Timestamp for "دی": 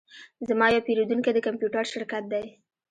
2.33-2.45